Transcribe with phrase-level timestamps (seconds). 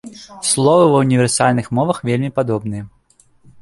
[0.51, 2.83] Словы ва універсальных мовах вельмі падобныя.